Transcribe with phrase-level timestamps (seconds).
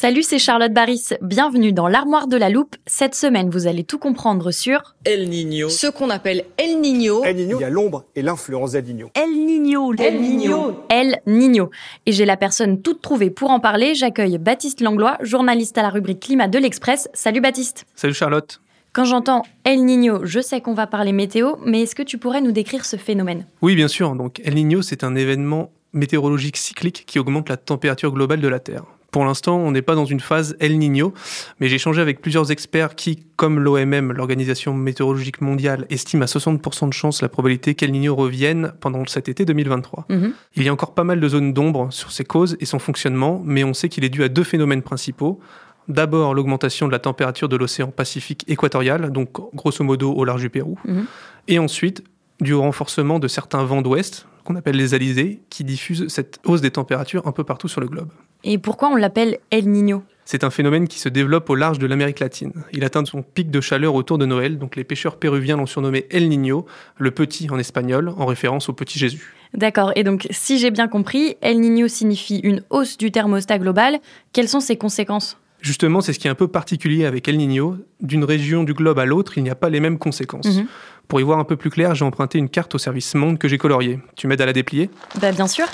[0.00, 1.08] Salut, c'est Charlotte Baris.
[1.22, 2.76] Bienvenue dans l'armoire de la loupe.
[2.86, 5.68] Cette semaine, vous allez tout comprendre sur El Niño.
[5.70, 7.24] Ce qu'on appelle El Niño.
[7.24, 9.10] El Niño, il y a l'ombre et l'influence d'El Niño.
[9.14, 9.92] El Niño.
[9.98, 10.84] El Niño.
[10.88, 11.70] El Niño.
[12.06, 13.96] Et j'ai la personne toute trouvée pour en parler.
[13.96, 17.08] J'accueille Baptiste Langlois, journaliste à la rubrique Climat de l'Express.
[17.12, 17.84] Salut Baptiste.
[17.96, 18.60] Salut Charlotte.
[18.92, 22.40] Quand j'entends El Niño, je sais qu'on va parler météo, mais est-ce que tu pourrais
[22.40, 23.46] nous décrire ce phénomène?
[23.62, 24.14] Oui, bien sûr.
[24.14, 28.60] Donc El Niño, c'est un événement météorologique cyclique qui augmente la température globale de la
[28.60, 28.84] Terre.
[29.10, 31.14] Pour l'instant, on n'est pas dans une phase El Niño,
[31.60, 36.88] mais j'ai échangé avec plusieurs experts qui, comme l'OMM, l'Organisation météorologique mondiale, estiment à 60%
[36.88, 40.06] de chance la probabilité qu'El Niño revienne pendant cet été 2023.
[40.10, 40.32] Mhm.
[40.56, 43.40] Il y a encore pas mal de zones d'ombre sur ses causes et son fonctionnement,
[43.44, 45.40] mais on sait qu'il est dû à deux phénomènes principaux.
[45.88, 50.50] D'abord, l'augmentation de la température de l'océan Pacifique équatorial, donc grosso modo au large du
[50.50, 50.78] Pérou.
[50.84, 51.06] Mhm.
[51.48, 52.04] Et ensuite,
[52.42, 56.70] du renforcement de certains vents d'ouest, qu'on appelle les alizés, qui diffusent cette hausse des
[56.70, 58.08] températures un peu partout sur le globe.
[58.44, 60.02] Et pourquoi on l'appelle El Niño?
[60.24, 62.52] C'est un phénomène qui se développe au large de l'Amérique latine.
[62.72, 66.06] Il atteint son pic de chaleur autour de Noël, donc les pêcheurs péruviens l'ont surnommé
[66.10, 66.64] El Niño,
[66.96, 69.34] le petit en espagnol, en référence au petit Jésus.
[69.52, 73.98] D'accord, et donc si j'ai bien compris, El Niño signifie une hausse du thermostat global.
[74.32, 75.36] Quelles sont ses conséquences?
[75.60, 77.76] Justement, c'est ce qui est un peu particulier avec El Niño.
[78.00, 80.56] D'une région du globe à l'autre, il n'y a pas les mêmes conséquences.
[80.56, 80.66] Mhm.
[81.08, 83.48] Pour y voir un peu plus clair, j'ai emprunté une carte au service Monde que
[83.48, 83.98] j'ai coloriée.
[84.14, 84.90] Tu m'aides à la déplier?
[85.20, 85.64] Bah bien sûr.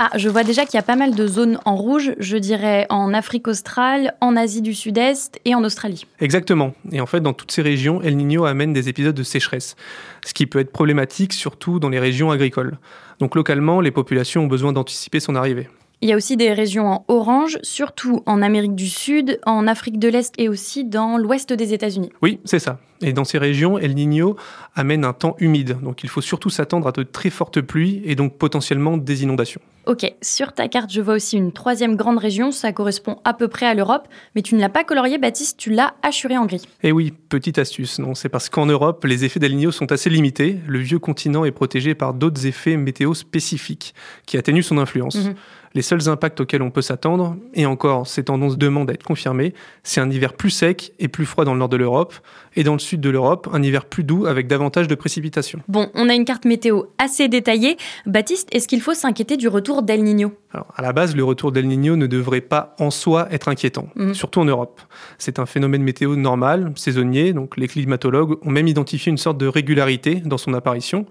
[0.00, 2.86] Ah, je vois déjà qu'il y a pas mal de zones en rouge, je dirais
[2.88, 6.06] en Afrique australe, en Asie du Sud-Est et en Australie.
[6.20, 6.72] Exactement.
[6.92, 9.74] Et en fait, dans toutes ces régions, El Niño amène des épisodes de sécheresse,
[10.24, 12.78] ce qui peut être problématique surtout dans les régions agricoles.
[13.18, 15.68] Donc localement, les populations ont besoin d'anticiper son arrivée.
[16.00, 19.98] Il y a aussi des régions en orange, surtout en Amérique du Sud, en Afrique
[19.98, 22.12] de l'Est et aussi dans l'ouest des États-Unis.
[22.22, 22.78] Oui, c'est ça.
[23.00, 24.36] Et dans ces régions, El Niño
[24.74, 25.78] amène un temps humide.
[25.82, 29.60] Donc il faut surtout s'attendre à de très fortes pluies et donc potentiellement des inondations.
[29.86, 33.48] Ok, sur ta carte, je vois aussi une troisième grande région, ça correspond à peu
[33.48, 36.60] près à l'Europe, mais tu ne l'as pas colorié, Baptiste, tu l'as assuré en gris.
[36.82, 40.10] Et oui, petite astuce, non, c'est parce qu'en Europe, les effets d'El Niño sont assez
[40.10, 40.58] limités.
[40.66, 43.94] Le vieux continent est protégé par d'autres effets météo spécifiques
[44.26, 45.24] qui atténuent son influence.
[45.24, 45.34] Mhm.
[45.74, 49.54] Les seuls impacts auxquels on peut s'attendre, et encore, ces tendances demandent à être confirmées,
[49.84, 52.14] c'est un hiver plus sec et plus froid dans le nord de l'Europe,
[52.56, 55.60] et dans le sud de l'Europe, un hiver plus doux avec davantage de précipitations.
[55.68, 57.76] Bon, on a une carte météo assez détaillée.
[58.06, 60.32] Baptiste, est-ce qu'il faut s'inquiéter du retour d'El Niño?
[60.52, 63.88] Alors, à la base, le retour d'El Niño ne devrait pas en soi être inquiétant,
[63.96, 64.14] Mhm.
[64.14, 64.80] surtout en Europe.
[65.18, 69.46] C'est un phénomène météo normal, saisonnier, donc les climatologues ont même identifié une sorte de
[69.46, 71.04] régularité dans son apparition.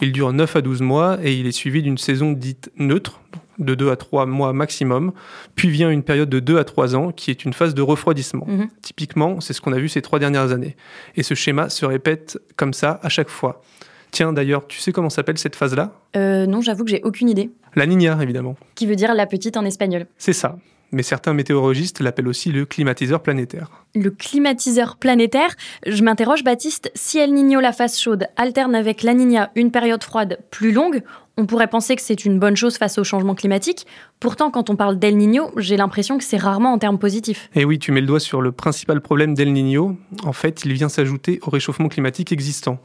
[0.00, 3.20] Il dure 9 à 12 mois et il est suivi d'une saison dite neutre,
[3.60, 5.12] de 2 à 3 mois maximum,
[5.54, 8.46] puis vient une période de 2 à 3 ans qui est une phase de refroidissement.
[8.46, 8.68] Mhm.
[8.82, 10.76] Typiquement, c'est ce qu'on a vu ces trois dernières années.
[11.16, 13.62] Et ce schéma se répète comme ça à chaque fois.
[14.10, 15.92] Tiens, d'ailleurs, tu sais comment s'appelle cette phase-là?
[16.16, 17.50] Euh, non, j'avoue que j'ai aucune idée.
[17.76, 18.56] La Niña, évidemment.
[18.74, 20.06] Qui veut dire la petite en espagnol.
[20.18, 20.56] C'est ça.
[20.92, 23.70] Mais certains météorologistes l'appellent aussi le climatiseur planétaire.
[23.94, 25.54] Le climatiseur planétaire,
[25.86, 30.02] je m'interroge Baptiste, si El Niño la phase chaude alterne avec La Niña une période
[30.02, 31.02] froide plus longue,
[31.36, 33.86] on pourrait penser que c'est une bonne chose face au changement climatique.
[34.18, 37.48] Pourtant, quand on parle d'El Niño, j'ai l'impression que c'est rarement en termes positifs.
[37.54, 39.96] Et oui, tu mets le doigt sur le principal problème d'El Niño.
[40.24, 42.78] En fait, il vient s'ajouter au réchauffement climatique existant.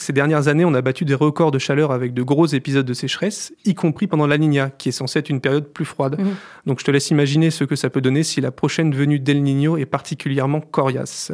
[0.00, 2.94] Ces dernières années, on a battu des records de chaleur avec de gros épisodes de
[2.94, 6.18] sécheresse, y compris pendant la Niña, qui est censée être une période plus froide.
[6.20, 6.36] Mhm.
[6.66, 9.42] Donc je te laisse imaginer ce que ça peut donner si la prochaine venue d'El
[9.42, 11.32] Niño est particulièrement coriace.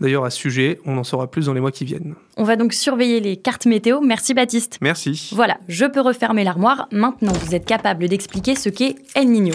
[0.00, 2.14] D'ailleurs, à ce sujet, on en saura plus dans les mois qui viennent.
[2.36, 4.00] On va donc surveiller les cartes météo.
[4.00, 4.78] Merci Baptiste.
[4.80, 5.30] Merci.
[5.34, 6.88] Voilà, je peux refermer l'armoire.
[6.92, 9.54] Maintenant, vous êtes capable d'expliquer ce qu'est El Niño.